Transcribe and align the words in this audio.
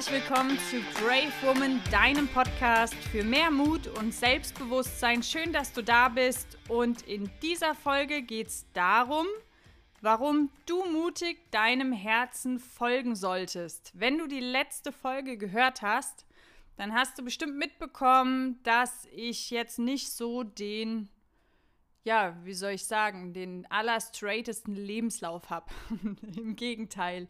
Herzlich 0.00 0.26
willkommen 0.26 0.58
zu 0.70 0.80
Brave 0.94 1.30
Woman, 1.42 1.78
deinem 1.90 2.26
Podcast 2.26 2.94
für 2.94 3.22
mehr 3.22 3.50
Mut 3.50 3.86
und 3.98 4.14
Selbstbewusstsein. 4.14 5.22
Schön, 5.22 5.52
dass 5.52 5.74
du 5.74 5.82
da 5.82 6.08
bist. 6.08 6.56
Und 6.70 7.02
in 7.02 7.30
dieser 7.42 7.74
Folge 7.74 8.22
geht 8.22 8.46
es 8.46 8.64
darum, 8.72 9.26
warum 10.00 10.48
du 10.64 10.86
mutig 10.86 11.50
deinem 11.50 11.92
Herzen 11.92 12.58
folgen 12.58 13.14
solltest. 13.14 13.92
Wenn 13.92 14.16
du 14.16 14.26
die 14.26 14.40
letzte 14.40 14.90
Folge 14.90 15.36
gehört 15.36 15.82
hast, 15.82 16.24
dann 16.78 16.94
hast 16.94 17.18
du 17.18 17.22
bestimmt 17.22 17.58
mitbekommen, 17.58 18.58
dass 18.62 19.06
ich 19.12 19.50
jetzt 19.50 19.78
nicht 19.78 20.10
so 20.12 20.44
den, 20.44 21.10
ja, 22.04 22.38
wie 22.44 22.54
soll 22.54 22.70
ich 22.70 22.86
sagen, 22.86 23.34
den 23.34 23.70
allerstraightesten 23.70 24.74
Lebenslauf 24.74 25.50
habe. 25.50 25.66
Im 26.38 26.56
Gegenteil. 26.56 27.28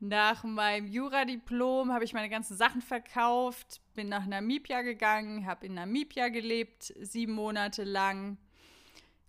Nach 0.00 0.44
meinem 0.44 0.86
Juradiplom 0.86 1.92
habe 1.92 2.04
ich 2.04 2.12
meine 2.12 2.28
ganzen 2.28 2.56
Sachen 2.56 2.82
verkauft, 2.82 3.80
bin 3.94 4.08
nach 4.08 4.26
Namibia 4.26 4.82
gegangen, 4.82 5.46
habe 5.46 5.66
in 5.66 5.74
Namibia 5.74 6.28
gelebt, 6.28 6.92
sieben 7.00 7.32
Monate 7.32 7.84
lang. 7.84 8.36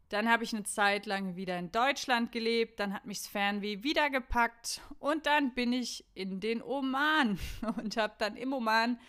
Dann 0.09 0.29
habe 0.29 0.43
ich 0.43 0.53
eine 0.53 0.63
Zeit 0.63 1.05
lang 1.05 1.35
wieder 1.35 1.57
in 1.57 1.71
Deutschland 1.71 2.31
gelebt, 2.31 2.79
dann 2.79 2.93
hat 2.93 3.05
mich 3.05 3.19
das 3.19 3.27
Fernweh 3.27 3.83
wieder 3.83 4.09
gepackt 4.09 4.81
und 4.99 5.25
dann 5.25 5.53
bin 5.53 5.73
ich 5.73 6.05
in 6.13 6.39
den 6.39 6.61
Oman 6.61 7.39
und 7.77 7.97
habe 7.97 8.13
dann 8.17 8.35
im 8.35 8.53
Oman 8.53 8.99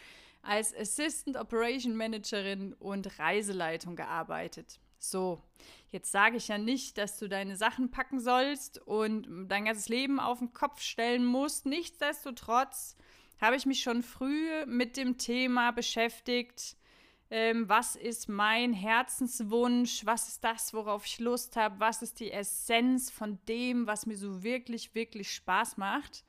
als 0.43 0.74
Assistant 0.74 1.37
Operation 1.37 1.96
Managerin 1.96 2.74
und 2.74 3.18
Reiseleitung 3.18 3.96
gearbeitet. 3.96 4.79
So, 4.99 5.43
jetzt 5.91 6.11
sage 6.11 6.37
ich 6.37 6.49
ja 6.49 6.59
nicht, 6.59 6.99
dass 6.99 7.19
du 7.19 7.29
deine 7.29 7.57
Sachen 7.57 7.91
packen 7.91 8.21
sollst 8.21 8.79
und 8.79 9.49
dein 9.49 9.67
ganzes 9.67 9.88
Leben 9.88 10.21
auf 10.21 10.38
den 10.38 10.53
Kopf 10.53 10.80
stellen 10.80 11.25
musst. 11.25 11.66
Nichtsdestotrotz 11.66 12.97
habe 13.41 13.57
ich 13.57 13.66
mich 13.66 13.83
schon 13.83 14.03
früh 14.03 14.65
mit 14.66 14.97
dem 14.97 15.19
Thema 15.19 15.71
beschäftigt. 15.71 16.77
Ähm, 17.29 17.69
was 17.69 17.97
ist 17.97 18.29
mein 18.29 18.73
Herzenswunsch? 18.73 20.07
Was 20.07 20.29
ist 20.29 20.45
das, 20.45 20.73
worauf 20.73 21.05
ich 21.07 21.19
Lust 21.19 21.57
habe? 21.57 21.81
Was 21.81 22.03
ist 22.03 22.21
die 22.21 22.31
Essenz 22.31 23.10
von 23.10 23.38
dem, 23.49 23.87
was 23.87 24.07
mir 24.07 24.16
so 24.16 24.43
wirklich, 24.43 24.95
wirklich 24.95 25.33
Spaß 25.35 25.77
macht? 25.77 26.25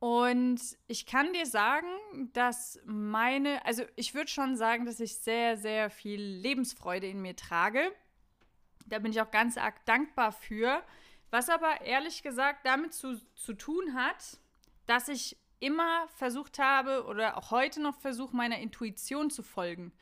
Und 0.00 0.60
ich 0.86 1.06
kann 1.06 1.32
dir 1.32 1.46
sagen, 1.46 1.88
dass 2.32 2.80
meine, 2.84 3.64
also 3.66 3.82
ich 3.96 4.14
würde 4.14 4.30
schon 4.30 4.56
sagen, 4.56 4.86
dass 4.86 5.00
ich 5.00 5.16
sehr, 5.16 5.56
sehr 5.56 5.90
viel 5.90 6.20
Lebensfreude 6.20 7.08
in 7.08 7.20
mir 7.20 7.34
trage. 7.34 7.92
Da 8.86 9.00
bin 9.00 9.10
ich 9.10 9.20
auch 9.20 9.30
ganz 9.30 9.56
arg 9.56 9.84
dankbar 9.86 10.30
für. 10.30 10.82
Was 11.30 11.50
aber 11.50 11.80
ehrlich 11.82 12.22
gesagt 12.22 12.64
damit 12.64 12.94
zu, 12.94 13.20
zu 13.34 13.54
tun 13.54 13.94
hat, 13.94 14.38
dass 14.86 15.08
ich 15.08 15.36
immer 15.60 16.06
versucht 16.14 16.60
habe 16.60 17.04
oder 17.04 17.36
auch 17.36 17.50
heute 17.50 17.82
noch 17.82 17.98
versuche, 17.98 18.36
meiner 18.36 18.58
Intuition 18.58 19.30
zu 19.30 19.42
folgen. 19.42 19.92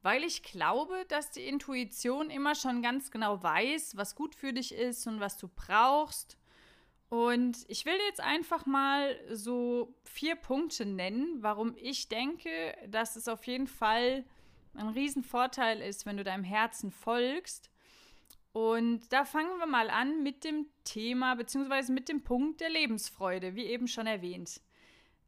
Weil 0.00 0.24
ich 0.24 0.42
glaube, 0.42 1.04
dass 1.08 1.30
die 1.30 1.46
Intuition 1.46 2.30
immer 2.30 2.54
schon 2.54 2.82
ganz 2.82 3.10
genau 3.10 3.42
weiß, 3.42 3.96
was 3.96 4.16
gut 4.16 4.34
für 4.34 4.54
dich 4.54 4.74
ist 4.74 5.06
und 5.06 5.20
was 5.20 5.36
du 5.36 5.48
brauchst 5.48 6.38
und 7.14 7.64
ich 7.68 7.86
will 7.86 7.96
jetzt 8.08 8.20
einfach 8.20 8.66
mal 8.66 9.16
so 9.30 9.94
vier 10.02 10.34
Punkte 10.34 10.84
nennen, 10.84 11.44
warum 11.44 11.76
ich 11.76 12.08
denke, 12.08 12.50
dass 12.88 13.14
es 13.14 13.28
auf 13.28 13.46
jeden 13.46 13.68
Fall 13.68 14.24
ein 14.74 14.88
Riesenvorteil 14.88 15.80
ist, 15.80 16.06
wenn 16.06 16.16
du 16.16 16.24
deinem 16.24 16.42
Herzen 16.42 16.90
folgst. 16.90 17.70
Und 18.52 19.12
da 19.12 19.24
fangen 19.24 19.60
wir 19.60 19.66
mal 19.66 19.90
an 19.90 20.24
mit 20.24 20.42
dem 20.42 20.66
Thema 20.82 21.36
beziehungsweise 21.36 21.92
mit 21.92 22.08
dem 22.08 22.24
Punkt 22.24 22.60
der 22.60 22.70
Lebensfreude, 22.70 23.54
wie 23.54 23.66
eben 23.66 23.86
schon 23.86 24.08
erwähnt. 24.08 24.60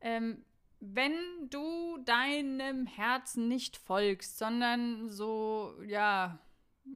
Ähm, 0.00 0.44
wenn 0.80 1.14
du 1.50 1.98
deinem 1.98 2.86
Herzen 2.86 3.46
nicht 3.46 3.76
folgst, 3.76 4.38
sondern 4.38 5.08
so, 5.08 5.72
ja, 5.86 6.40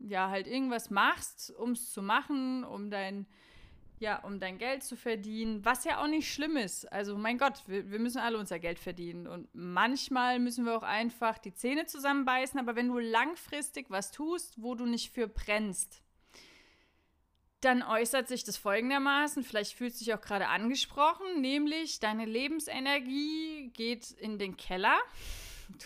ja, 0.01 0.31
halt 0.31 0.49
irgendwas 0.49 0.91
machst, 0.91 1.55
um 1.57 1.73
es 1.73 1.93
zu 1.93 2.03
machen, 2.03 2.65
um 2.65 2.91
dein 2.91 3.29
ja, 4.01 4.17
um 4.25 4.41
dein 4.41 4.57
Geld 4.57 4.83
zu 4.83 4.97
verdienen, 4.97 5.63
was 5.63 5.85
ja 5.85 6.03
auch 6.03 6.07
nicht 6.07 6.33
schlimm 6.33 6.57
ist. 6.57 6.91
Also 6.91 7.19
mein 7.19 7.37
Gott, 7.37 7.63
wir, 7.67 7.91
wir, 7.91 7.99
müssen 7.99 8.19
alle 8.19 8.39
unser 8.39 8.59
Geld 8.59 8.79
verdienen 8.79 9.27
und 9.27 9.49
manchmal 9.53 10.39
müssen 10.39 10.65
wir 10.65 10.77
auch 10.77 10.83
einfach 10.83 11.37
die 11.37 11.53
Zähne 11.53 11.85
zusammenbeißen, 11.85 12.59
aber 12.59 12.77
wenn 12.77 12.89
du 12.89 12.99
langfristig 12.99 13.91
was 13.91 14.11
tust, 14.11 14.55
wo 14.57 14.75
du 14.75 14.87
nicht 14.87 15.13
für 15.13 15.29
brennst, 15.29 16.03
dann 17.61 17.83
äußert 17.83 18.27
sich 18.27 18.43
das 18.43 18.57
folgendermaßen, 18.57 19.45
vielleicht 19.45 19.75
fühlst 19.75 20.01
du 20.01 20.07
dich 20.07 20.15
auch 20.15 20.23
gerade 20.23 20.49
angesprochen, 20.49 21.43
nämlich 21.43 22.01
deine 22.01 22.25
Lebensenergie 22.25 23.69
geht 23.75 24.13
in 24.13 24.39
den 24.39 24.57
Keller. 24.57 24.99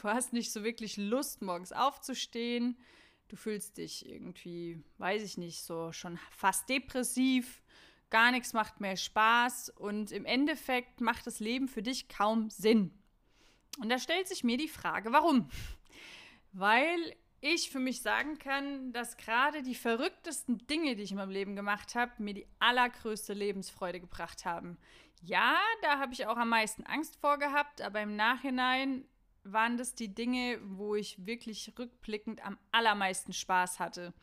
Du 0.01 0.09
hast 0.09 0.33
nicht 0.33 0.53
so 0.53 0.63
wirklich 0.63 0.97
Lust, 0.97 1.43
morgens 1.43 1.73
aufzustehen. 1.73 2.79
Du 3.27 3.35
fühlst 3.35 3.79
dich 3.79 4.09
irgendwie, 4.09 4.81
weiß 4.99 5.25
ich 5.25 5.37
nicht, 5.37 5.63
so 5.63 5.91
schon 5.91 6.17
fast 6.31 6.69
depressiv 6.69 7.61
gar 8.15 8.31
nichts 8.31 8.53
macht 8.53 8.81
mehr 8.81 8.97
Spaß 8.97 9.71
und 9.71 10.13
im 10.13 10.25
Endeffekt 10.25 11.01
macht 11.01 11.27
das 11.27 11.41
Leben 11.41 11.67
für 11.67 11.83
dich 11.83 12.09
kaum 12.09 12.49
Sinn. 12.49 12.97
Und 13.81 13.89
da 13.89 13.99
stellt 13.99 14.29
sich 14.29 14.45
mir 14.45 14.57
die 14.57 14.69
Frage, 14.69 15.11
warum? 15.11 15.49
Weil 16.53 17.17
ich 17.41 17.71
für 17.71 17.81
mich 17.81 18.03
sagen 18.03 18.39
kann, 18.39 18.93
dass 18.93 19.17
gerade 19.17 19.65
die 19.65 19.75
verrücktesten 19.75 20.65
Dinge, 20.69 20.95
die 20.95 21.03
ich 21.03 21.11
in 21.11 21.17
meinem 21.17 21.33
Leben 21.33 21.57
gemacht 21.57 21.97
habe, 21.97 22.13
mir 22.19 22.35
die 22.35 22.47
allergrößte 22.61 23.33
Lebensfreude 23.33 23.99
gebracht 23.99 24.45
haben. 24.45 24.79
Ja, 25.21 25.57
da 25.83 25.99
habe 25.99 26.13
ich 26.13 26.25
auch 26.29 26.37
am 26.37 26.51
meisten 26.51 26.85
Angst 26.85 27.17
vor 27.17 27.39
gehabt, 27.39 27.83
aber 27.83 28.01
im 28.01 28.15
Nachhinein 28.15 29.09
waren 29.43 29.77
das 29.77 29.97
die 29.97 30.15
Dinge, 30.15 30.61
wo 30.63 30.95
ich 30.95 31.27
wirklich 31.27 31.73
rückblickend 31.77 32.47
am 32.47 32.59
allermeisten 32.71 33.33
Spaß 33.33 33.81
hatte 33.81 34.15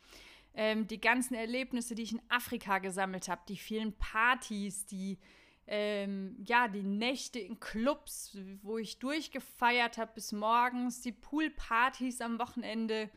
ähm, 0.54 0.86
die 0.86 1.00
ganzen 1.00 1.34
Erlebnisse, 1.34 1.94
die 1.94 2.02
ich 2.02 2.12
in 2.12 2.22
Afrika 2.28 2.78
gesammelt 2.78 3.28
habe, 3.28 3.42
die 3.48 3.56
vielen 3.56 3.92
Partys, 3.94 4.86
die 4.86 5.18
ähm, 5.66 6.36
ja, 6.44 6.68
die 6.68 6.82
Nächte 6.82 7.38
in 7.38 7.60
Clubs, 7.60 8.36
wo 8.62 8.78
ich 8.78 8.98
durchgefeiert 8.98 9.96
habe 9.96 10.12
bis 10.14 10.32
morgens, 10.32 11.00
die 11.00 11.12
Poolpartys 11.12 12.20
am 12.20 12.38
Wochenende, 12.38 13.10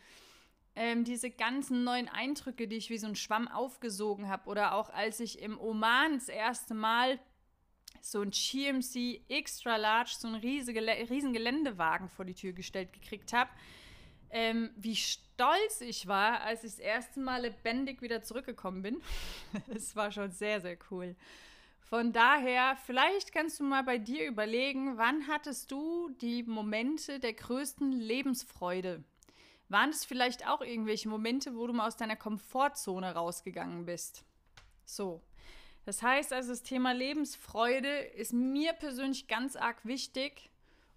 ähm, 0.75 1.03
diese 1.03 1.31
ganzen 1.31 1.83
neuen 1.83 2.07
Eindrücke, 2.07 2.67
die 2.67 2.75
ich 2.75 2.89
wie 2.89 2.97
so 2.97 3.07
ein 3.07 3.15
Schwamm 3.15 3.47
aufgesogen 3.47 4.29
habe. 4.29 4.47
Oder 4.49 4.75
auch 4.75 4.89
als 4.89 5.19
ich 5.19 5.41
im 5.41 5.59
Oman 5.59 6.13
das 6.13 6.29
erste 6.29 6.75
Mal 6.75 7.19
so 7.99 8.21
ein 8.21 8.29
GMC 8.29 9.21
Extra 9.27 9.77
Large, 9.77 10.15
so 10.19 10.27
einen 10.27 10.35
riesigen 10.37 11.33
Geländewagen 11.33 12.09
vor 12.09 12.25
die 12.25 12.35
Tür 12.35 12.53
gestellt 12.53 12.93
gekriegt 12.93 13.33
habe 13.33 13.49
ähm, 14.35 14.69
wie 14.75 14.97
stolz 14.97 15.79
ich 15.79 16.07
war, 16.07 16.41
als 16.41 16.65
ich 16.65 16.71
das 16.71 16.79
erste 16.79 17.21
Mal 17.21 17.43
lebendig 17.43 18.01
wieder 18.01 18.21
zurückgekommen 18.21 18.81
bin. 18.81 19.01
Es 19.73 19.95
war 19.95 20.11
schon 20.11 20.29
sehr, 20.31 20.59
sehr 20.59 20.77
cool. 20.91 21.15
Von 21.79 22.11
daher, 22.11 22.75
vielleicht 22.85 23.31
kannst 23.31 23.61
du 23.61 23.63
mal 23.63 23.83
bei 23.83 23.97
dir 23.97 24.27
überlegen, 24.27 24.97
wann 24.97 25.29
hattest 25.29 25.71
du 25.71 26.09
die 26.19 26.43
Momente 26.43 27.21
der 27.21 27.31
größten 27.31 27.93
Lebensfreude? 27.93 29.05
Waren 29.69 29.91
es 29.91 30.03
vielleicht 30.03 30.45
auch 30.45 30.59
irgendwelche 30.59 31.07
Momente, 31.07 31.55
wo 31.55 31.65
du 31.65 31.71
mal 31.71 31.87
aus 31.87 31.95
deiner 31.95 32.17
Komfortzone 32.17 33.13
rausgegangen 33.13 33.85
bist? 33.85 34.25
So. 34.83 35.21
Das 35.85 36.01
heißt 36.01 36.33
also, 36.33 36.49
das 36.49 36.63
Thema 36.63 36.91
Lebensfreude 36.91 37.99
ist 37.99 38.33
mir 38.33 38.73
persönlich 38.73 39.27
ganz 39.27 39.55
arg 39.55 39.85
wichtig 39.85 40.49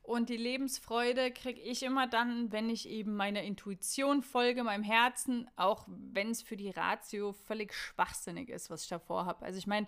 und 0.09 0.31
die 0.31 0.39
Lebensfreude 0.39 1.31
kriege 1.33 1.61
ich 1.61 1.83
immer 1.83 2.07
dann, 2.07 2.51
wenn 2.51 2.71
ich 2.71 2.89
eben 2.89 3.15
meiner 3.15 3.43
Intuition 3.43 4.23
folge, 4.23 4.65
meinem 4.65 4.83
Herzen, 4.83 5.51
auch 5.57 5.85
wenn 5.87 6.31
es 6.31 6.41
für 6.41 6.57
die 6.57 6.71
Ratio 6.71 7.33
völlig 7.33 7.75
schwachsinnig 7.75 8.49
ist, 8.49 8.71
was 8.71 8.85
ich 8.85 8.89
da 8.89 8.99
vorhabe. 8.99 9.45
Also 9.45 9.59
ich 9.59 9.67
meine, 9.67 9.87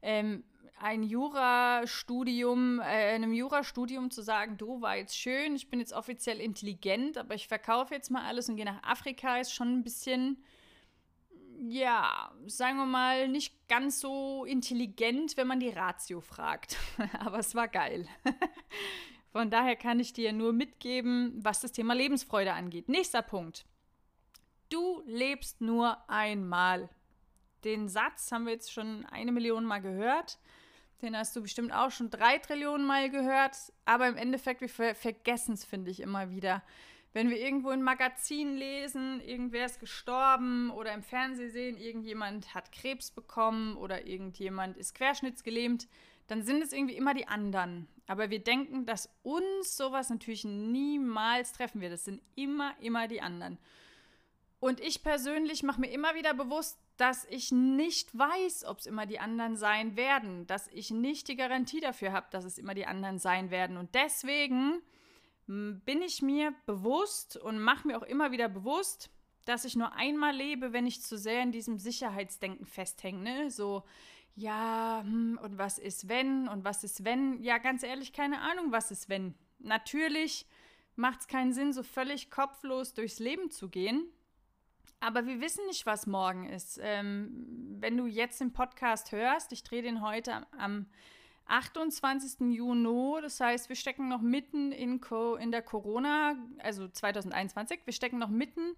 ähm, 0.00 0.44
ein 0.80 1.02
Jurastudium, 1.02 2.80
äh, 2.80 2.84
einem 2.84 3.34
Jurastudium 3.34 4.10
zu 4.10 4.22
sagen, 4.22 4.56
du 4.56 4.80
war 4.80 4.96
jetzt 4.96 5.18
schön, 5.18 5.54
ich 5.54 5.68
bin 5.68 5.78
jetzt 5.78 5.92
offiziell 5.92 6.40
intelligent, 6.40 7.18
aber 7.18 7.34
ich 7.34 7.46
verkaufe 7.46 7.92
jetzt 7.92 8.10
mal 8.10 8.26
alles 8.26 8.48
und 8.48 8.56
gehe 8.56 8.64
nach 8.64 8.82
Afrika, 8.82 9.36
ist 9.36 9.52
schon 9.52 9.76
ein 9.76 9.84
bisschen, 9.84 10.42
ja, 11.58 12.32
sagen 12.46 12.78
wir 12.78 12.86
mal, 12.86 13.28
nicht 13.28 13.68
ganz 13.68 14.00
so 14.00 14.46
intelligent, 14.46 15.36
wenn 15.36 15.46
man 15.46 15.60
die 15.60 15.68
Ratio 15.68 16.22
fragt. 16.22 16.78
aber 17.20 17.40
es 17.40 17.54
war 17.54 17.68
geil. 17.68 18.08
Von 19.32 19.50
daher 19.50 19.76
kann 19.76 20.00
ich 20.00 20.12
dir 20.12 20.32
nur 20.32 20.52
mitgeben, 20.52 21.32
was 21.36 21.60
das 21.60 21.72
Thema 21.72 21.94
Lebensfreude 21.94 22.52
angeht. 22.52 22.88
Nächster 22.88 23.22
Punkt. 23.22 23.64
Du 24.70 25.02
lebst 25.06 25.60
nur 25.60 25.98
einmal. 26.08 26.88
Den 27.64 27.88
Satz 27.88 28.32
haben 28.32 28.46
wir 28.46 28.52
jetzt 28.52 28.72
schon 28.72 29.04
eine 29.06 29.32
Million 29.32 29.64
Mal 29.64 29.80
gehört. 29.80 30.38
Den 31.02 31.16
hast 31.16 31.34
du 31.34 31.42
bestimmt 31.42 31.72
auch 31.72 31.90
schon 31.90 32.10
drei 32.10 32.38
Trillionen 32.38 32.86
Mal 32.86 33.10
gehört. 33.10 33.56
Aber 33.84 34.08
im 34.08 34.16
Endeffekt, 34.16 34.60
wir 34.60 34.68
ver 34.68 34.94
vergessen 34.94 35.54
es, 35.54 35.64
finde 35.64 35.90
ich, 35.90 36.00
immer 36.00 36.30
wieder. 36.30 36.62
Wenn 37.12 37.30
wir 37.30 37.40
irgendwo 37.40 37.70
in 37.70 37.82
Magazinen 37.82 38.56
lesen, 38.56 39.20
irgendwer 39.20 39.66
ist 39.66 39.80
gestorben 39.80 40.70
oder 40.70 40.92
im 40.92 41.02
Fernsehen 41.02 41.50
sehen, 41.50 41.76
irgendjemand 41.76 42.54
hat 42.54 42.70
Krebs 42.70 43.10
bekommen 43.10 43.76
oder 43.76 44.06
irgendjemand 44.06 44.76
ist 44.76 44.94
querschnittsgelähmt, 44.94 45.88
dann 46.28 46.42
sind 46.44 46.62
es 46.62 46.72
irgendwie 46.72 46.96
immer 46.96 47.14
die 47.14 47.26
anderen. 47.26 47.88
Aber 48.10 48.28
wir 48.28 48.40
denken, 48.40 48.86
dass 48.86 49.08
uns 49.22 49.76
sowas 49.76 50.10
natürlich 50.10 50.44
niemals 50.44 51.52
treffen 51.52 51.80
wird. 51.80 51.92
Das 51.92 52.04
sind 52.04 52.20
immer, 52.34 52.74
immer 52.80 53.06
die 53.06 53.20
anderen. 53.20 53.56
Und 54.58 54.80
ich 54.80 55.04
persönlich 55.04 55.62
mache 55.62 55.80
mir 55.80 55.92
immer 55.92 56.16
wieder 56.16 56.34
bewusst, 56.34 56.76
dass 56.96 57.24
ich 57.26 57.52
nicht 57.52 58.18
weiß, 58.18 58.64
ob 58.64 58.80
es 58.80 58.86
immer 58.86 59.06
die 59.06 59.20
anderen 59.20 59.54
sein 59.54 59.94
werden, 59.94 60.48
dass 60.48 60.66
ich 60.72 60.90
nicht 60.90 61.28
die 61.28 61.36
Garantie 61.36 61.78
dafür 61.78 62.10
habe, 62.10 62.26
dass 62.32 62.44
es 62.44 62.58
immer 62.58 62.74
die 62.74 62.84
anderen 62.84 63.20
sein 63.20 63.52
werden. 63.52 63.76
Und 63.76 63.94
deswegen 63.94 64.82
bin 65.46 66.02
ich 66.02 66.20
mir 66.20 66.52
bewusst 66.66 67.36
und 67.36 67.60
mache 67.60 67.86
mir 67.86 67.96
auch 67.96 68.02
immer 68.02 68.32
wieder 68.32 68.48
bewusst, 68.48 69.08
dass 69.44 69.64
ich 69.64 69.76
nur 69.76 69.92
einmal 69.92 70.34
lebe, 70.34 70.72
wenn 70.72 70.88
ich 70.88 71.00
zu 71.00 71.16
sehr 71.16 71.44
in 71.44 71.52
diesem 71.52 71.78
Sicherheitsdenken 71.78 72.66
festhänge. 72.66 73.22
Ne? 73.22 73.50
So, 73.52 73.84
ja, 74.36 75.02
hm, 75.04 75.38
und 75.42 75.58
was 75.58 75.78
ist 75.78 76.08
wenn 76.08 76.48
und 76.48 76.64
was 76.64 76.84
ist 76.84 77.04
wenn? 77.04 77.42
Ja, 77.42 77.58
ganz 77.58 77.82
ehrlich, 77.82 78.12
keine 78.12 78.40
Ahnung, 78.40 78.72
was 78.72 78.90
ist 78.90 79.08
wenn. 79.08 79.34
Natürlich 79.58 80.46
macht 80.96 81.20
es 81.20 81.28
keinen 81.28 81.52
Sinn, 81.52 81.72
so 81.72 81.82
völlig 81.82 82.30
kopflos 82.30 82.94
durchs 82.94 83.18
Leben 83.18 83.50
zu 83.50 83.68
gehen. 83.68 84.04
Aber 85.00 85.26
wir 85.26 85.40
wissen 85.40 85.66
nicht, 85.66 85.86
was 85.86 86.06
morgen 86.06 86.46
ist. 86.48 86.78
Ähm, 86.82 87.78
wenn 87.80 87.96
du 87.96 88.06
jetzt 88.06 88.40
den 88.40 88.52
Podcast 88.52 89.12
hörst, 89.12 89.52
ich 89.52 89.62
drehe 89.62 89.82
den 89.82 90.02
heute 90.02 90.34
am, 90.34 90.46
am 90.58 90.86
28. 91.46 92.52
Juni, 92.54 93.20
das 93.22 93.40
heißt, 93.40 93.68
wir 93.68 93.76
stecken 93.76 94.08
noch 94.08 94.20
mitten 94.20 94.72
in, 94.72 95.00
Co 95.00 95.34
in 95.34 95.50
der 95.50 95.62
Corona, 95.62 96.36
also 96.58 96.86
2021, 96.86 97.80
wir 97.84 97.92
stecken 97.92 98.18
noch 98.18 98.28
mitten 98.28 98.76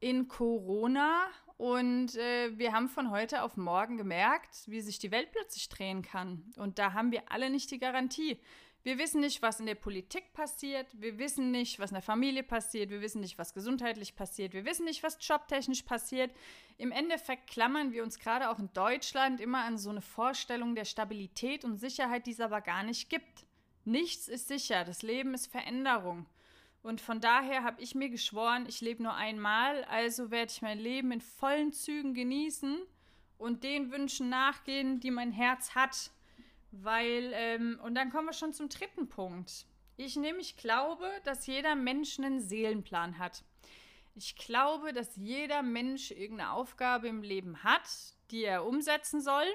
in 0.00 0.28
Corona 0.28 1.26
und 1.56 2.16
äh, 2.16 2.58
wir 2.58 2.72
haben 2.72 2.88
von 2.88 3.10
heute 3.10 3.42
auf 3.42 3.56
morgen 3.56 3.96
gemerkt, 3.96 4.64
wie 4.66 4.80
sich 4.80 4.98
die 4.98 5.12
Welt 5.12 5.30
plötzlich 5.30 5.68
drehen 5.68 6.02
kann. 6.02 6.52
Und 6.56 6.78
da 6.78 6.92
haben 6.92 7.12
wir 7.12 7.30
alle 7.30 7.48
nicht 7.48 7.70
die 7.70 7.78
Garantie. 7.78 8.40
Wir 8.82 8.98
wissen 8.98 9.20
nicht, 9.20 9.40
was 9.40 9.60
in 9.60 9.66
der 9.66 9.76
Politik 9.76 10.34
passiert. 10.34 10.86
Wir 11.00 11.16
wissen 11.18 11.50
nicht, 11.52 11.78
was 11.78 11.90
in 11.90 11.94
der 11.94 12.02
Familie 12.02 12.42
passiert. 12.42 12.90
Wir 12.90 13.00
wissen 13.00 13.22
nicht, 13.22 13.38
was 13.38 13.54
gesundheitlich 13.54 14.14
passiert. 14.14 14.52
Wir 14.52 14.66
wissen 14.66 14.84
nicht, 14.84 15.02
was 15.02 15.16
jobtechnisch 15.26 15.82
passiert. 15.84 16.30
Im 16.76 16.92
Endeffekt 16.92 17.48
klammern 17.48 17.92
wir 17.92 18.02
uns 18.02 18.18
gerade 18.18 18.50
auch 18.50 18.58
in 18.58 18.70
Deutschland 18.74 19.40
immer 19.40 19.64
an 19.64 19.78
so 19.78 19.88
eine 19.88 20.02
Vorstellung 20.02 20.74
der 20.74 20.84
Stabilität 20.84 21.64
und 21.64 21.78
Sicherheit, 21.78 22.26
die 22.26 22.32
es 22.32 22.40
aber 22.40 22.60
gar 22.60 22.82
nicht 22.82 23.08
gibt. 23.08 23.46
Nichts 23.84 24.28
ist 24.28 24.48
sicher. 24.48 24.84
Das 24.84 25.02
Leben 25.02 25.32
ist 25.32 25.46
Veränderung. 25.46 26.26
Und 26.84 27.00
von 27.00 27.18
daher 27.18 27.64
habe 27.64 27.80
ich 27.80 27.94
mir 27.94 28.10
geschworen, 28.10 28.66
ich 28.68 28.82
lebe 28.82 29.02
nur 29.02 29.14
einmal, 29.14 29.84
also 29.84 30.30
werde 30.30 30.52
ich 30.52 30.60
mein 30.60 30.78
Leben 30.78 31.12
in 31.12 31.22
vollen 31.22 31.72
Zügen 31.72 32.12
genießen 32.12 32.78
und 33.38 33.64
den 33.64 33.90
Wünschen 33.90 34.28
nachgehen, 34.28 35.00
die 35.00 35.10
mein 35.10 35.32
Herz 35.32 35.74
hat. 35.74 36.10
Weil, 36.72 37.32
ähm, 37.32 37.80
und 37.82 37.94
dann 37.94 38.10
kommen 38.10 38.26
wir 38.26 38.34
schon 38.34 38.52
zum 38.52 38.68
dritten 38.68 39.08
Punkt. 39.08 39.64
Ich 39.96 40.16
nämlich 40.16 40.58
glaube, 40.58 41.10
dass 41.24 41.46
jeder 41.46 41.74
Mensch 41.74 42.18
einen 42.18 42.42
Seelenplan 42.42 43.16
hat. 43.16 43.44
Ich 44.14 44.36
glaube, 44.36 44.92
dass 44.92 45.16
jeder 45.16 45.62
Mensch 45.62 46.10
irgendeine 46.10 46.52
Aufgabe 46.52 47.08
im 47.08 47.22
Leben 47.22 47.64
hat, 47.64 47.88
die 48.30 48.44
er 48.44 48.66
umsetzen 48.66 49.22
soll. 49.22 49.46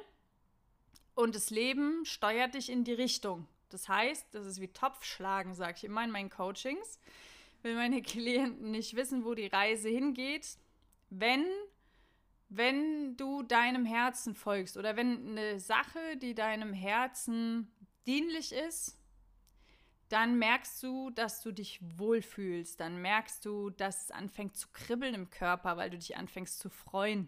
Und 1.14 1.36
das 1.36 1.52
Leben 1.52 2.06
steuert 2.06 2.56
dich 2.56 2.72
in 2.72 2.86
die 2.86 2.94
Richtung. 2.94 3.48
Das 3.69 3.88
heißt, 3.88 4.27
das 4.31 4.45
ist 4.45 4.62
wie 4.62 4.68
Topfschlagen, 4.68 5.54
sage 5.54 5.75
ich 5.77 5.83
immer 5.83 6.04
in 6.04 6.12
meinen 6.12 6.30
Coachings. 6.30 7.00
Wenn 7.62 7.75
meine 7.75 8.01
Klienten 8.04 8.71
nicht 8.71 8.95
wissen, 8.95 9.25
wo 9.25 9.33
die 9.33 9.48
Reise 9.48 9.89
hingeht, 9.89 10.57
wenn 11.10 11.45
wenn 12.50 13.16
du 13.16 13.44
deinem 13.44 13.86
Herzen 13.86 14.33
folgst 14.33 14.75
oder 14.75 14.95
wenn 14.95 15.38
eine 15.38 15.60
Sache, 15.60 16.18
die 16.18 16.33
deinem 16.33 16.74
Herzen 16.74 17.71
dienlich 18.07 18.54
ist, 18.54 18.98
dann 20.10 20.39
merkst 20.39 20.81
du, 20.81 21.12
dass 21.12 21.42
du 21.44 21.51
dich 21.51 21.80
wohlfühlst. 21.98 22.80
Dann 22.80 23.00
merkst 23.01 23.45
du, 23.45 23.69
dass 23.69 24.06
es 24.06 24.12
anfängt 24.12 24.57
zu 24.57 24.68
kribbeln 24.74 25.13
im 25.13 25.30
Körper, 25.30 25.77
weil 25.77 25.92
du 25.92 26.00
dich 26.00 26.18
anfängst 26.18 26.60
zu 26.60 26.69
freuen. 26.69 27.27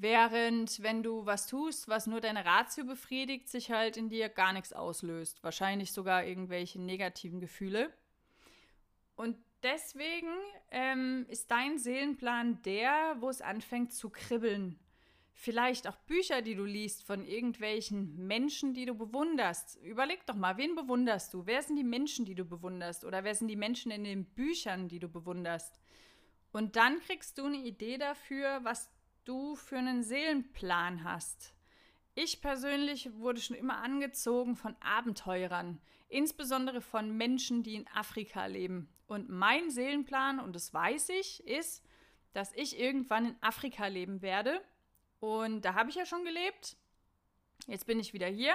Während, 0.00 0.80
wenn 0.84 1.02
du 1.02 1.26
was 1.26 1.48
tust, 1.48 1.88
was 1.88 2.06
nur 2.06 2.20
deine 2.20 2.44
Ratio 2.44 2.84
befriedigt, 2.84 3.48
sich 3.48 3.72
halt 3.72 3.96
in 3.96 4.08
dir 4.08 4.28
gar 4.28 4.52
nichts 4.52 4.72
auslöst. 4.72 5.42
Wahrscheinlich 5.42 5.90
sogar 5.90 6.24
irgendwelche 6.24 6.80
negativen 6.80 7.40
Gefühle. 7.40 7.92
Und 9.16 9.36
deswegen 9.64 10.32
ähm, 10.70 11.26
ist 11.28 11.50
dein 11.50 11.78
Seelenplan 11.78 12.62
der, 12.62 13.16
wo 13.18 13.28
es 13.28 13.40
anfängt 13.40 13.92
zu 13.92 14.08
kribbeln. 14.08 14.78
Vielleicht 15.32 15.88
auch 15.88 15.96
Bücher, 15.96 16.42
die 16.42 16.54
du 16.54 16.64
liest 16.64 17.02
von 17.02 17.24
irgendwelchen 17.24 18.24
Menschen, 18.24 18.74
die 18.74 18.86
du 18.86 18.94
bewunderst. 18.94 19.80
Überleg 19.82 20.24
doch 20.26 20.36
mal, 20.36 20.58
wen 20.58 20.76
bewunderst 20.76 21.34
du? 21.34 21.44
Wer 21.44 21.60
sind 21.64 21.74
die 21.74 21.82
Menschen, 21.82 22.24
die 22.24 22.36
du 22.36 22.44
bewunderst? 22.44 23.04
Oder 23.04 23.24
wer 23.24 23.34
sind 23.34 23.48
die 23.48 23.56
Menschen 23.56 23.90
in 23.90 24.04
den 24.04 24.26
Büchern, 24.26 24.86
die 24.86 25.00
du 25.00 25.08
bewunderst? 25.08 25.80
Und 26.52 26.76
dann 26.76 27.00
kriegst 27.00 27.36
du 27.38 27.46
eine 27.46 27.56
Idee 27.56 27.98
dafür, 27.98 28.60
was 28.62 28.88
du 29.28 29.56
für 29.56 29.76
einen 29.76 30.02
Seelenplan 30.02 31.04
hast. 31.04 31.54
Ich 32.14 32.40
persönlich 32.40 33.12
wurde 33.14 33.40
schon 33.40 33.56
immer 33.56 33.78
angezogen 33.78 34.56
von 34.56 34.74
Abenteurern, 34.80 35.80
insbesondere 36.08 36.80
von 36.80 37.16
Menschen, 37.16 37.62
die 37.62 37.74
in 37.74 37.86
Afrika 37.88 38.46
leben. 38.46 38.88
Und 39.06 39.28
mein 39.28 39.70
Seelenplan, 39.70 40.40
und 40.40 40.56
das 40.56 40.72
weiß 40.72 41.10
ich, 41.10 41.46
ist, 41.46 41.84
dass 42.32 42.52
ich 42.54 42.80
irgendwann 42.80 43.26
in 43.26 43.36
Afrika 43.42 43.86
leben 43.86 44.22
werde. 44.22 44.62
Und 45.20 45.62
da 45.62 45.74
habe 45.74 45.90
ich 45.90 45.96
ja 45.96 46.06
schon 46.06 46.24
gelebt. 46.24 46.76
Jetzt 47.66 47.86
bin 47.86 48.00
ich 48.00 48.14
wieder 48.14 48.28
hier. 48.28 48.54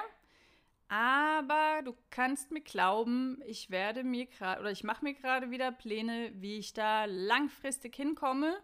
Aber 0.87 1.81
du 1.83 1.95
kannst 2.09 2.51
mir 2.51 2.61
glauben, 2.61 3.41
ich 3.45 3.69
werde 3.69 4.03
mir 4.03 4.25
gerade 4.25 4.59
oder 4.61 4.71
ich 4.71 4.83
mache 4.83 5.03
mir 5.03 5.13
gerade 5.13 5.51
wieder 5.51 5.71
Pläne, 5.71 6.31
wie 6.35 6.57
ich 6.57 6.73
da 6.73 7.05
langfristig 7.05 7.95
hinkomme, 7.95 8.57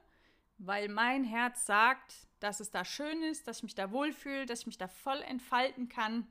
weil 0.60 0.90
mein 0.90 1.24
Herz 1.24 1.66
sagt, 1.66 2.14
dass 2.40 2.60
es 2.60 2.70
da 2.70 2.86
schön 2.86 3.24
ist, 3.24 3.48
dass 3.48 3.58
ich 3.58 3.64
mich 3.64 3.76
da 3.76 3.92
wohlfühle, 3.92 4.46
dass 4.46 4.62
ich 4.62 4.68
mich 4.68 4.78
da 4.78 4.88
voll 4.88 5.22
entfalten 5.22 5.90
kann. 5.90 6.28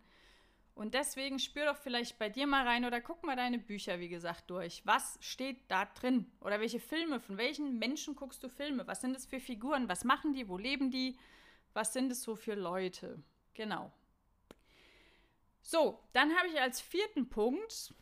Und 0.75 0.95
deswegen 0.95 1.41
spür 1.41 1.67
doch 1.67 1.77
vielleicht 1.77 2.19
bei 2.19 2.29
dir 2.29 2.47
mal 2.47 2.65
rein 2.65 2.85
oder 2.85 3.01
guck 3.01 3.25
mal 3.25 3.35
deine 3.35 3.59
Bücher, 3.59 3.99
wie 3.99 4.09
gesagt, 4.09 4.49
durch. 4.49 4.83
Was 4.85 5.19
steht 5.21 5.59
da 5.69 5.87
drin? 5.87 6.31
Oder 6.41 6.61
welche 6.61 6.79
Filme, 6.79 7.19
von 7.19 7.37
welchen 7.37 7.79
Menschen 7.81 8.15
guckst 8.15 8.45
du 8.45 8.49
Filme? 8.49 8.87
Was 8.87 9.01
sind 9.01 9.17
es 9.17 9.27
für 9.27 9.41
Figuren? 9.41 9.89
Was 9.89 10.05
machen 10.05 10.35
die? 10.35 10.49
Wo 10.49 10.57
leben 10.57 10.93
die? 10.93 11.19
Was 11.73 11.93
sind 11.93 12.13
es 12.13 12.23
so 12.23 12.37
für 12.37 12.55
Leute? 12.55 13.21
Genau. 13.55 13.91
So, 15.63 15.99
dann 16.13 16.37
habe 16.37 16.49
ich 16.49 16.61
als 16.61 16.81
vierten 16.81 17.29
Punkt, 17.29 17.93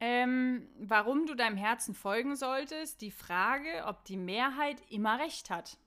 ähm, 0.00 0.68
warum 0.78 1.26
du 1.26 1.34
deinem 1.34 1.56
Herzen 1.56 1.94
folgen 1.94 2.36
solltest, 2.36 3.00
die 3.00 3.10
Frage, 3.10 3.84
ob 3.86 4.04
die 4.04 4.16
Mehrheit 4.16 4.82
immer 4.90 5.18
recht 5.18 5.50
hat. 5.50 5.78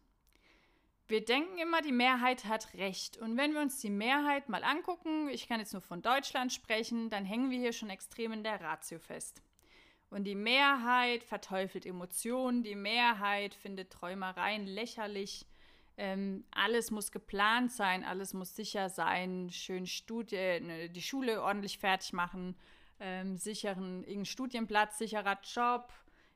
Wir 1.07 1.25
denken 1.25 1.57
immer, 1.57 1.81
die 1.81 1.91
Mehrheit 1.91 2.45
hat 2.45 2.75
recht. 2.75 3.17
Und 3.17 3.35
wenn 3.35 3.53
wir 3.53 3.61
uns 3.61 3.79
die 3.81 3.89
Mehrheit 3.89 4.47
mal 4.47 4.63
angucken, 4.63 5.27
ich 5.29 5.47
kann 5.47 5.59
jetzt 5.59 5.73
nur 5.73 5.81
von 5.81 6.01
Deutschland 6.01 6.53
sprechen, 6.53 7.09
dann 7.09 7.25
hängen 7.25 7.49
wir 7.49 7.57
hier 7.57 7.73
schon 7.73 7.89
extrem 7.89 8.31
in 8.31 8.43
der 8.43 8.61
Ratio 8.61 8.99
fest. 8.99 9.41
Und 10.11 10.23
die 10.23 10.35
Mehrheit 10.35 11.23
verteufelt 11.23 11.85
Emotionen, 11.85 12.63
die 12.63 12.75
Mehrheit 12.75 13.53
findet 13.53 13.91
Träumereien 13.91 14.65
lächerlich. 14.65 15.45
Ähm, 15.97 16.45
alles 16.51 16.91
muss 16.91 17.11
geplant 17.11 17.71
sein, 17.71 18.03
alles 18.03 18.33
muss 18.33 18.55
sicher 18.55 18.89
sein, 18.89 19.49
schön 19.51 19.85
Studie, 19.85 20.59
ne, 20.61 20.89
die 20.89 21.01
Schule 21.01 21.41
ordentlich 21.41 21.77
fertig 21.77 22.13
machen, 22.13 22.55
ähm, 22.99 23.37
sicheren 23.37 23.99
irgendeinen 23.99 24.25
Studienplatz, 24.25 24.97
sicherer 24.97 25.39
Job, 25.43 25.93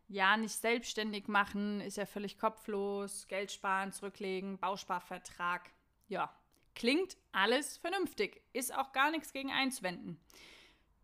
ja 0.07 0.37
nicht 0.37 0.55
selbstständig 0.55 1.27
machen, 1.27 1.81
ist 1.81 1.97
ja 1.97 2.05
völlig 2.05 2.37
kopflos, 2.37 3.27
Geld 3.27 3.51
sparen, 3.51 3.91
zurücklegen, 3.91 4.57
Bausparvertrag. 4.59 5.71
Ja, 6.07 6.33
klingt 6.75 7.17
alles 7.31 7.77
vernünftig, 7.77 8.41
ist 8.53 8.75
auch 8.75 8.91
gar 8.91 9.11
nichts 9.11 9.33
gegen 9.33 9.51
einzuwenden. 9.51 10.19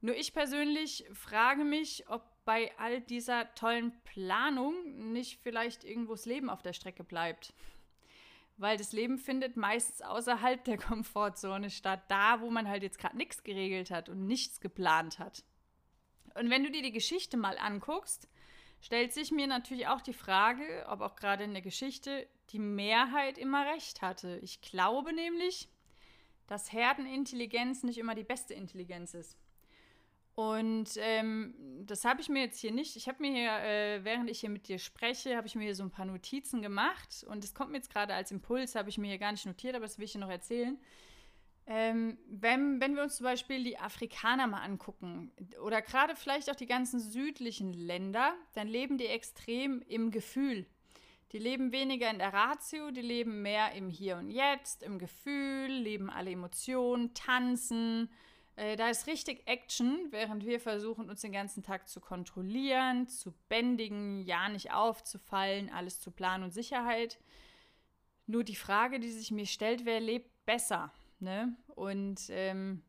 Nur 0.01 0.15
ich 0.15 0.33
persönlich 0.33 1.05
frage 1.13 1.63
mich, 1.63 2.07
ob 2.07 2.23
bei 2.45 2.71
all 2.77 3.01
dieser 3.01 3.53
tollen 3.53 3.91
Planung 4.03 5.11
nicht 5.11 5.39
vielleicht 5.41 5.83
irgendwo 5.83 6.13
das 6.13 6.25
Leben 6.25 6.49
auf 6.49 6.61
der 6.61 6.73
Strecke 6.73 7.03
bleibt. 7.03 7.53
Weil 8.57 8.77
das 8.77 8.91
Leben 8.91 9.17
findet 9.17 9.55
meistens 9.55 10.01
außerhalb 10.01 10.63
der 10.63 10.77
Komfortzone 10.79 11.69
statt, 11.69 12.03
da 12.07 12.41
wo 12.41 12.49
man 12.49 12.67
halt 12.67 12.83
jetzt 12.83 12.97
gerade 12.97 13.17
nichts 13.17 13.43
geregelt 13.43 13.91
hat 13.91 14.09
und 14.09 14.25
nichts 14.25 14.61
geplant 14.61 15.19
hat. 15.19 15.43
Und 16.39 16.49
wenn 16.49 16.63
du 16.63 16.71
dir 16.71 16.81
die 16.81 16.93
Geschichte 16.93 17.35
mal 17.35 17.57
anguckst, 17.57 18.29
stellt 18.81 19.13
sich 19.13 19.31
mir 19.31 19.45
natürlich 19.45 19.87
auch 19.87 19.99
die 19.99 20.13
Frage, 20.13 20.85
ob 20.87 21.01
auch 21.01 21.17
gerade 21.17 21.43
in 21.43 21.51
der 21.51 21.61
Geschichte 21.61 22.27
die 22.51 22.59
Mehrheit 22.59 23.37
immer 23.37 23.65
recht 23.65 24.01
hatte. 24.01 24.39
Ich 24.41 24.61
glaube 24.61 25.11
nämlich, 25.11 25.67
dass 26.47 26.71
Herdenintelligenz 26.71 27.83
nicht 27.83 27.97
immer 27.97 28.15
die 28.15 28.23
beste 28.23 28.53
Intelligenz 28.53 29.13
ist. 29.13 29.37
Und 30.33 30.91
ähm, 30.95 31.53
das 31.85 32.05
habe 32.05 32.21
ich 32.21 32.29
mir 32.29 32.43
jetzt 32.43 32.59
hier 32.59 32.71
nicht. 32.71 32.95
Ich 32.95 33.09
habe 33.09 33.21
mir 33.21 33.31
hier, 33.31 33.51
äh, 33.59 34.05
während 34.05 34.29
ich 34.29 34.39
hier 34.39 34.49
mit 34.49 34.69
dir 34.69 34.79
spreche, 34.79 35.35
habe 35.35 35.47
ich 35.47 35.55
mir 35.55 35.65
hier 35.65 35.75
so 35.75 35.83
ein 35.83 35.91
paar 35.91 36.05
Notizen 36.05 36.61
gemacht. 36.61 37.25
Und 37.27 37.43
es 37.43 37.53
kommt 37.53 37.71
mir 37.71 37.77
jetzt 37.77 37.91
gerade 37.91 38.13
als 38.13 38.31
Impuls, 38.31 38.75
habe 38.75 38.87
ich 38.87 38.97
mir 38.97 39.07
hier 39.07 39.17
gar 39.17 39.33
nicht 39.33 39.45
notiert, 39.45 39.75
aber 39.75 39.85
das 39.85 39.97
will 39.97 40.05
ich 40.05 40.13
dir 40.13 40.19
noch 40.19 40.29
erzählen. 40.29 40.79
Ähm, 41.71 42.17
wenn, 42.27 42.81
wenn 42.81 42.95
wir 42.95 43.03
uns 43.03 43.17
zum 43.17 43.25
Beispiel 43.25 43.63
die 43.63 43.77
Afrikaner 43.77 44.47
mal 44.47 44.63
angucken 44.63 45.31
oder 45.63 45.83
gerade 45.83 46.15
vielleicht 46.15 46.49
auch 46.49 46.55
die 46.55 46.65
ganzen 46.65 46.99
südlichen 46.99 47.73
Länder, 47.73 48.33
dann 48.55 48.67
leben 48.67 48.97
die 48.97 49.05
extrem 49.05 49.83
im 49.83 50.09
Gefühl. 50.09 50.65
Die 51.31 51.37
leben 51.37 51.71
weniger 51.71 52.09
in 52.09 52.17
der 52.17 52.33
Ratio, 52.33 52.89
die 52.89 53.03
leben 53.03 53.43
mehr 53.43 53.73
im 53.73 53.91
Hier 53.91 54.17
und 54.17 54.31
Jetzt, 54.31 54.81
im 54.81 54.97
Gefühl, 54.97 55.67
leben 55.67 56.09
alle 56.09 56.31
Emotionen, 56.31 57.13
tanzen. 57.13 58.09
Äh, 58.55 58.75
da 58.75 58.89
ist 58.89 59.05
richtig 59.05 59.47
Action, 59.47 60.07
während 60.09 60.47
wir 60.47 60.59
versuchen, 60.59 61.07
uns 61.07 61.21
den 61.21 61.33
ganzen 61.33 61.61
Tag 61.61 61.87
zu 61.87 61.99
kontrollieren, 62.01 63.07
zu 63.07 63.31
bändigen, 63.47 64.23
ja 64.23 64.49
nicht 64.49 64.73
aufzufallen, 64.73 65.69
alles 65.69 65.99
zu 65.99 66.09
planen 66.09 66.45
und 66.45 66.51
Sicherheit. 66.51 67.19
Nur 68.25 68.43
die 68.43 68.55
Frage, 68.55 68.99
die 68.99 69.11
sich 69.11 69.29
mir 69.29 69.45
stellt, 69.45 69.85
wer 69.85 69.99
lebt 69.99 70.31
besser? 70.47 70.91
Ne? 71.19 71.55
Und 71.75 72.27
ähm, 72.29 72.81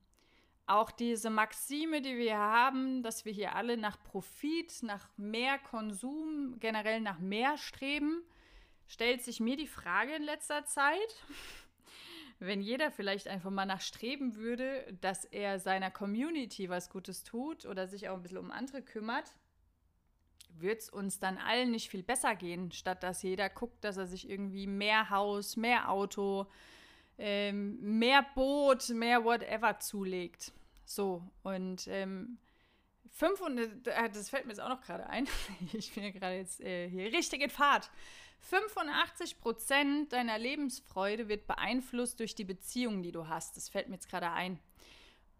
auch 0.66 0.92
diese 0.92 1.30
Maxime, 1.30 2.00
die 2.00 2.16
wir 2.16 2.38
haben, 2.38 3.02
dass 3.02 3.24
wir 3.24 3.32
hier 3.32 3.56
alle 3.56 3.76
nach 3.76 4.00
Profit, 4.04 4.82
nach 4.82 5.08
mehr 5.16 5.58
Konsum, 5.58 6.56
generell 6.60 7.00
nach 7.00 7.18
mehr 7.18 7.58
streben, 7.58 8.22
stellt 8.86 9.22
sich 9.22 9.40
mir 9.40 9.56
die 9.56 9.66
Frage 9.66 10.14
in 10.14 10.22
letzter 10.22 10.64
Zeit, 10.64 11.24
wenn 12.38 12.60
jeder 12.60 12.92
vielleicht 12.92 13.26
einfach 13.26 13.50
mal 13.50 13.66
nachstreben 13.66 14.36
würde, 14.36 14.86
dass 15.00 15.24
er 15.24 15.58
seiner 15.58 15.90
Community 15.90 16.68
was 16.68 16.88
Gutes 16.88 17.24
tut 17.24 17.66
oder 17.66 17.88
sich 17.88 18.08
auch 18.08 18.14
ein 18.14 18.22
bisschen 18.22 18.38
um 18.38 18.52
andere 18.52 18.82
kümmert, 18.82 19.34
wird 20.58 20.82
es 20.82 20.90
uns 20.90 21.18
dann 21.18 21.38
allen 21.38 21.70
nicht 21.72 21.90
viel 21.90 22.02
besser 22.02 22.36
gehen, 22.36 22.70
statt 22.70 23.02
dass 23.02 23.22
jeder 23.22 23.48
guckt, 23.48 23.82
dass 23.82 23.96
er 23.96 24.06
sich 24.06 24.28
irgendwie 24.28 24.66
mehr 24.66 25.10
Haus, 25.10 25.56
mehr 25.56 25.90
Auto, 25.90 26.46
ähm, 27.20 27.78
mehr 27.98 28.26
Boot, 28.34 28.88
mehr 28.88 29.24
whatever 29.24 29.78
zulegt. 29.78 30.52
So, 30.84 31.22
und 31.42 31.86
ähm, 31.88 32.38
500, 33.10 33.86
äh, 33.86 34.10
das 34.10 34.30
fällt 34.30 34.46
mir 34.46 34.52
jetzt 34.52 34.60
auch 34.60 34.68
noch 34.68 34.80
gerade 34.80 35.06
ein, 35.08 35.28
ich 35.72 35.92
bin 35.92 36.04
ja 36.04 36.10
gerade 36.10 36.36
jetzt 36.36 36.60
äh, 36.60 36.88
hier 36.88 37.12
richtig 37.12 37.42
in 37.42 37.50
Fahrt. 37.50 37.90
85 38.40 39.38
Prozent 39.38 40.12
deiner 40.14 40.38
Lebensfreude 40.38 41.28
wird 41.28 41.46
beeinflusst 41.46 42.20
durch 42.20 42.34
die 42.34 42.44
Beziehungen, 42.44 43.02
die 43.02 43.12
du 43.12 43.28
hast. 43.28 43.56
Das 43.56 43.68
fällt 43.68 43.88
mir 43.88 43.96
jetzt 43.96 44.08
gerade 44.08 44.30
ein. 44.30 44.58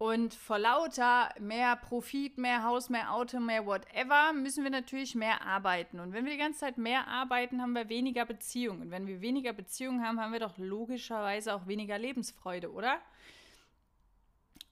Und 0.01 0.33
vor 0.33 0.59
lauter 0.59 1.29
mehr 1.39 1.77
Profit, 1.77 2.39
mehr 2.39 2.65
Haus, 2.65 2.89
mehr 2.89 3.13
Auto, 3.13 3.39
mehr 3.39 3.67
whatever, 3.67 4.33
müssen 4.33 4.65
wir 4.65 4.71
natürlich 4.71 5.15
mehr 5.15 5.43
arbeiten. 5.43 6.01
Und 6.01 6.15
wenn 6.15 6.25
wir 6.25 6.33
die 6.33 6.39
ganze 6.39 6.61
Zeit 6.61 6.79
mehr 6.79 7.07
arbeiten, 7.07 7.61
haben 7.61 7.75
wir 7.75 7.91
weniger 7.91 8.25
Beziehungen. 8.25 8.81
Und 8.81 8.91
wenn 8.91 9.07
wir 9.07 9.21
weniger 9.21 9.53
Beziehungen 9.53 10.03
haben, 10.03 10.19
haben 10.19 10.33
wir 10.33 10.41
doch 10.41 10.57
logischerweise 10.57 11.55
auch 11.55 11.67
weniger 11.67 11.99
Lebensfreude, 11.99 12.73
oder? 12.73 12.99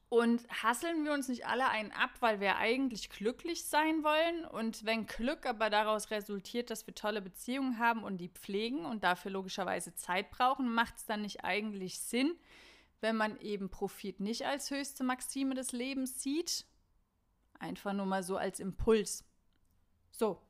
Und 0.08 0.49
hasseln 0.62 1.04
wir 1.04 1.12
uns 1.12 1.28
nicht 1.28 1.47
alle 1.47 1.68
einen 1.68 1.92
ab, 1.92 2.12
weil 2.20 2.40
wir 2.40 2.56
eigentlich 2.56 3.11
glücklich 3.11 3.66
sein 3.66 4.02
wollen? 4.02 4.47
Und 4.47 4.87
wenn 4.87 5.04
Glück 5.04 5.44
aber 5.44 5.68
daraus 5.68 6.11
resultiert, 6.11 6.70
dass 6.70 6.87
wir 6.87 6.94
tolle 6.94 7.20
Beziehungen 7.20 7.78
haben 7.78 8.02
und 8.02 8.16
die 8.16 8.30
pflegen 8.30 8.87
und 8.87 9.04
dafür 9.04 9.30
logischerweise 9.30 9.94
Zeit 9.94 10.30
brauchen, 10.30 10.73
macht 10.73 10.97
es 10.97 11.04
dann 11.04 11.20
nicht 11.20 11.44
eigentlich 11.44 12.00
Sinn, 12.00 12.32
wenn 13.00 13.17
man 13.17 13.38
eben 13.40 13.71
Profit 13.71 14.21
nicht 14.21 14.47
als 14.47 14.71
höchste 14.71 15.05
Maxime 15.05 15.55
des 15.55 15.73
Lebens 15.73 16.23
sieht, 16.23 16.67
einfach 17.59 17.93
nur 17.93 18.07
mal 18.07 18.23
so 18.23 18.37
als 18.37 18.61
Impuls. 18.61 19.25
So, 20.11 20.40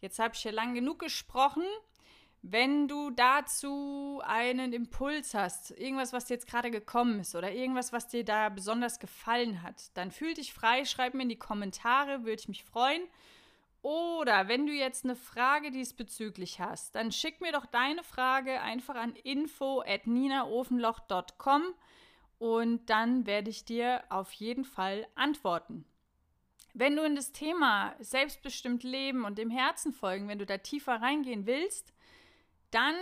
jetzt 0.00 0.18
habe 0.18 0.34
ich 0.34 0.42
hier 0.42 0.52
lang 0.52 0.74
genug 0.74 0.98
gesprochen. 0.98 1.64
Wenn 2.42 2.88
du 2.88 3.10
dazu 3.10 4.22
einen 4.24 4.72
Impuls 4.72 5.34
hast, 5.34 5.72
irgendwas, 5.72 6.14
was 6.14 6.24
dir 6.24 6.34
jetzt 6.34 6.46
gerade 6.46 6.70
gekommen 6.70 7.20
ist 7.20 7.34
oder 7.34 7.52
irgendwas, 7.52 7.92
was 7.92 8.08
dir 8.08 8.24
da 8.24 8.48
besonders 8.48 8.98
gefallen 8.98 9.62
hat, 9.62 9.94
dann 9.94 10.10
fühl 10.10 10.32
dich 10.32 10.54
frei, 10.54 10.86
schreib 10.86 11.12
mir 11.12 11.24
in 11.24 11.28
die 11.28 11.38
Kommentare, 11.38 12.20
würde 12.20 12.40
ich 12.40 12.48
mich 12.48 12.64
freuen. 12.64 13.02
Oder 13.82 14.48
wenn 14.48 14.66
du 14.66 14.72
jetzt 14.72 15.04
eine 15.04 15.16
Frage 15.16 15.70
diesbezüglich 15.70 16.60
hast, 16.60 16.94
dann 16.94 17.12
schick 17.12 17.40
mir 17.40 17.52
doch 17.52 17.64
deine 17.64 18.02
Frage 18.02 18.60
einfach 18.60 18.96
an 18.96 19.14
info@ninaofenloch.com 19.14 21.62
und 22.38 22.90
dann 22.90 23.26
werde 23.26 23.50
ich 23.50 23.64
dir 23.64 24.04
auf 24.10 24.32
jeden 24.32 24.64
Fall 24.64 25.06
antworten. 25.14 25.86
Wenn 26.74 26.94
du 26.94 27.02
in 27.02 27.16
das 27.16 27.32
Thema 27.32 27.94
selbstbestimmt 28.00 28.82
leben 28.82 29.24
und 29.24 29.38
dem 29.38 29.50
Herzen 29.50 29.92
folgen, 29.92 30.28
wenn 30.28 30.38
du 30.38 30.46
da 30.46 30.58
tiefer 30.58 31.00
reingehen 31.00 31.46
willst, 31.46 31.92
dann 32.70 32.94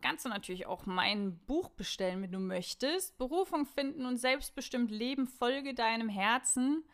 kannst 0.00 0.24
du 0.24 0.28
natürlich 0.28 0.66
auch 0.66 0.86
mein 0.86 1.38
Buch 1.46 1.68
bestellen, 1.70 2.22
wenn 2.22 2.32
du 2.32 2.38
möchtest. 2.38 3.18
Berufung 3.18 3.66
finden 3.66 4.06
und 4.06 4.16
selbstbestimmt 4.16 4.90
leben, 4.90 5.26
folge 5.26 5.74
deinem 5.74 6.08
Herzen. 6.08 6.84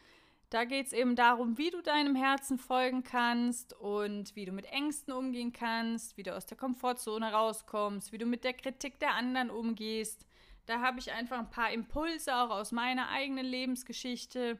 Da 0.53 0.65
geht 0.67 0.89
es 0.89 0.93
eben 0.93 1.17
darum, 1.17 1.57
wie 1.57 1.71
du 1.71 1.81
deinem 1.81 2.15
Herzen 2.15 2.59
folgen 2.59 3.03
kannst 3.03 3.73
und 3.73 4.37
wie 4.37 4.45
du 4.45 4.53
mit 4.53 4.67
Ängsten 4.67 5.15
umgehen 5.15 5.55
kannst, 5.55 6.19
wie 6.19 6.25
du 6.25 6.37
aus 6.37 6.45
der 6.45 6.59
Komfortzone 6.59 7.33
rauskommst, 7.33 8.13
wie 8.13 8.19
du 8.19 8.27
mit 8.27 8.45
der 8.45 8.53
Kritik 8.53 9.01
der 9.01 9.15
anderen 9.15 9.49
umgehst. 9.49 10.27
Da 10.67 10.83
habe 10.83 10.99
ich 10.99 11.11
einfach 11.11 11.39
ein 11.39 11.49
paar 11.49 11.73
Impulse 11.73 12.37
auch 12.37 12.51
aus 12.51 12.71
meiner 12.71 13.09
eigenen 13.09 13.47
Lebensgeschichte. 13.47 14.59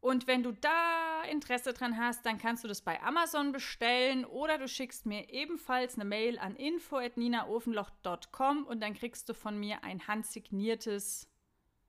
Und 0.00 0.26
wenn 0.26 0.42
du 0.42 0.50
da 0.50 1.22
Interesse 1.30 1.74
dran 1.74 1.96
hast, 1.96 2.26
dann 2.26 2.38
kannst 2.38 2.64
du 2.64 2.68
das 2.68 2.82
bei 2.82 3.00
Amazon 3.04 3.52
bestellen 3.52 4.24
oder 4.24 4.58
du 4.58 4.66
schickst 4.66 5.06
mir 5.06 5.30
ebenfalls 5.30 5.94
eine 5.94 6.06
Mail 6.06 6.40
an 6.40 6.56
info@ninaofenloch.com 6.56 8.66
und 8.66 8.80
dann 8.80 8.94
kriegst 8.94 9.28
du 9.28 9.34
von 9.34 9.60
mir 9.60 9.84
ein 9.84 10.08
handsigniertes 10.08 11.30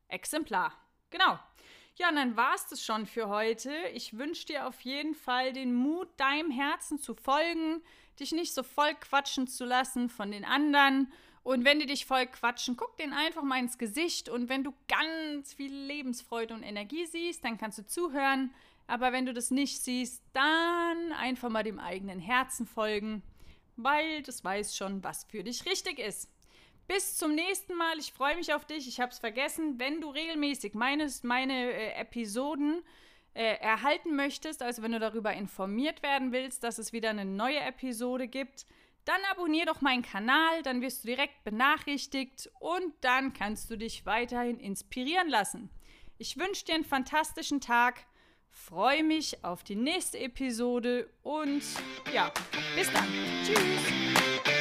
Exemplar. 0.09 0.73
Genau. 1.09 1.39
Ja, 1.95 2.09
und 2.09 2.15
dann 2.15 2.35
war 2.35 2.55
es 2.55 2.65
das 2.67 2.83
schon 2.83 3.05
für 3.05 3.29
heute. 3.29 3.71
Ich 3.93 4.17
wünsche 4.17 4.47
dir 4.47 4.67
auf 4.67 4.81
jeden 4.81 5.13
Fall 5.13 5.53
den 5.53 5.75
Mut, 5.75 6.07
deinem 6.17 6.49
Herzen 6.49 6.97
zu 6.97 7.13
folgen, 7.13 7.83
dich 8.19 8.31
nicht 8.31 8.53
so 8.53 8.63
voll 8.63 8.95
quatschen 8.95 9.47
zu 9.47 9.63
lassen 9.63 10.09
von 10.09 10.31
den 10.31 10.43
anderen. 10.43 11.11
Und 11.43 11.65
wenn 11.65 11.79
die 11.79 11.85
dich 11.85 12.05
voll 12.07 12.25
quatschen, 12.25 12.77
guck 12.77 12.97
denen 12.97 13.13
einfach 13.13 13.43
mal 13.43 13.59
ins 13.59 13.77
Gesicht. 13.77 14.27
Und 14.27 14.49
wenn 14.49 14.63
du 14.63 14.73
ganz 14.87 15.53
viel 15.53 15.71
Lebensfreude 15.71 16.55
und 16.55 16.63
Energie 16.63 17.05
siehst, 17.05 17.43
dann 17.43 17.59
kannst 17.59 17.77
du 17.77 17.85
zuhören. 17.85 18.51
Aber 18.87 19.11
wenn 19.11 19.27
du 19.27 19.33
das 19.33 19.51
nicht 19.51 19.79
siehst, 19.83 20.23
dann 20.33 21.11
einfach 21.11 21.49
mal 21.49 21.63
dem 21.63 21.79
eigenen 21.79 22.19
Herzen 22.19 22.65
folgen, 22.65 23.21
weil 23.75 24.23
das 24.23 24.43
weiß 24.43 24.75
schon, 24.75 25.03
was 25.03 25.25
für 25.25 25.43
dich 25.43 25.65
richtig 25.65 25.99
ist. 25.99 26.32
Bis 26.93 27.17
zum 27.17 27.33
nächsten 27.33 27.73
Mal. 27.73 27.97
Ich 27.97 28.13
freue 28.13 28.35
mich 28.35 28.53
auf 28.53 28.65
dich. 28.65 28.87
Ich 28.87 28.99
habe 28.99 29.11
es 29.11 29.17
vergessen. 29.17 29.79
Wenn 29.79 29.99
du 29.99 30.11
regelmäßig 30.11 30.75
meine, 30.75 31.09
meine 31.23 31.73
äh, 31.73 31.99
Episoden 31.99 32.83
äh, 33.33 33.55
erhalten 33.55 34.15
möchtest, 34.15 34.61
also 34.61 34.83
wenn 34.83 34.91
du 34.91 34.99
darüber 34.99 35.33
informiert 35.33 36.03
werden 36.03 36.31
willst, 36.31 36.63
dass 36.63 36.77
es 36.77 36.93
wieder 36.93 37.09
eine 37.09 37.25
neue 37.25 37.59
Episode 37.61 38.27
gibt, 38.27 38.67
dann 39.05 39.19
abonniere 39.31 39.65
doch 39.65 39.81
meinen 39.81 40.03
Kanal, 40.03 40.61
dann 40.61 40.81
wirst 40.81 41.03
du 41.03 41.07
direkt 41.07 41.43
benachrichtigt 41.43 42.51
und 42.59 42.93
dann 43.01 43.33
kannst 43.33 43.71
du 43.71 43.75
dich 43.75 44.05
weiterhin 44.05 44.59
inspirieren 44.59 45.29
lassen. 45.29 45.71
Ich 46.19 46.37
wünsche 46.37 46.65
dir 46.65 46.75
einen 46.75 46.85
fantastischen 46.85 47.59
Tag, 47.59 48.05
freue 48.51 49.03
mich 49.03 49.43
auf 49.43 49.63
die 49.63 49.75
nächste 49.75 50.19
Episode 50.19 51.09
und 51.23 51.63
ja, 52.13 52.31
bis 52.75 52.93
dann. 52.93 53.07
Tschüss. 53.43 54.52